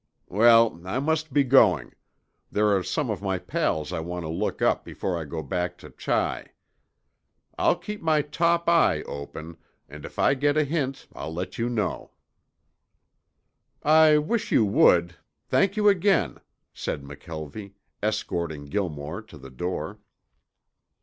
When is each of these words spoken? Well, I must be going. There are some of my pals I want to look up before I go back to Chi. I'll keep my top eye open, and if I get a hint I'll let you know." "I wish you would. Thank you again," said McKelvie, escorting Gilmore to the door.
Well, 0.29 0.81
I 0.83 0.97
must 0.97 1.31
be 1.31 1.43
going. 1.43 1.93
There 2.51 2.75
are 2.75 2.81
some 2.81 3.11
of 3.11 3.21
my 3.21 3.37
pals 3.37 3.93
I 3.93 3.99
want 3.99 4.23
to 4.25 4.29
look 4.29 4.59
up 4.59 4.83
before 4.83 5.15
I 5.15 5.25
go 5.25 5.43
back 5.43 5.77
to 5.77 5.91
Chi. 5.91 6.47
I'll 7.55 7.75
keep 7.75 8.01
my 8.01 8.23
top 8.23 8.67
eye 8.67 9.03
open, 9.03 9.57
and 9.87 10.03
if 10.03 10.17
I 10.17 10.33
get 10.33 10.57
a 10.57 10.63
hint 10.63 11.07
I'll 11.13 11.31
let 11.31 11.59
you 11.59 11.69
know." 11.69 12.13
"I 13.83 14.17
wish 14.17 14.51
you 14.51 14.65
would. 14.65 15.17
Thank 15.45 15.77
you 15.77 15.87
again," 15.87 16.39
said 16.73 17.03
McKelvie, 17.03 17.73
escorting 18.01 18.65
Gilmore 18.65 19.21
to 19.21 19.37
the 19.37 19.51
door. 19.51 19.99